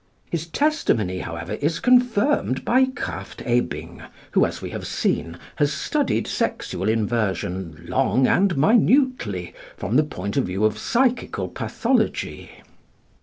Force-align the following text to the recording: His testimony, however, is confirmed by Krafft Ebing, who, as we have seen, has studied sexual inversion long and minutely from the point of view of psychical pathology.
His 0.31 0.47
testimony, 0.47 1.19
however, 1.19 1.53
is 1.61 1.79
confirmed 1.79 2.65
by 2.65 2.85
Krafft 2.85 3.43
Ebing, 3.45 4.01
who, 4.31 4.47
as 4.47 4.59
we 4.59 4.71
have 4.71 4.87
seen, 4.87 5.37
has 5.57 5.71
studied 5.71 6.25
sexual 6.25 6.89
inversion 6.89 7.85
long 7.87 8.25
and 8.25 8.57
minutely 8.57 9.53
from 9.77 9.97
the 9.97 10.03
point 10.03 10.37
of 10.37 10.45
view 10.45 10.65
of 10.65 10.79
psychical 10.79 11.49
pathology. 11.49 12.49